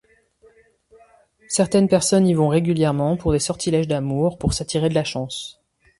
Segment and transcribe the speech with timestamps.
[1.47, 5.61] Certaines personnes y vont régulièrement pour des sortilèges d'amour, pour s'attirer de la chance.